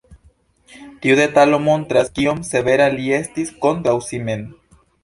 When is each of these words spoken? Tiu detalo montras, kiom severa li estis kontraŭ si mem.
Tiu 1.03 1.17
detalo 1.19 1.59
montras, 1.67 2.11
kiom 2.17 2.43
severa 2.51 2.91
li 2.99 3.07
estis 3.23 3.57
kontraŭ 3.69 3.99
si 4.09 4.27
mem. 4.31 4.53